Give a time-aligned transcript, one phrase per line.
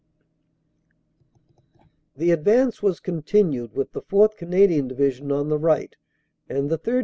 [2.17, 4.35] The advance was continued with the 4th.
[4.35, 5.95] Canadian Divi sion on the right
[6.49, 6.99] and the 3rd.